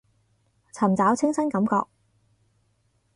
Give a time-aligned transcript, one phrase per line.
[0.73, 1.85] 尋找清新感覺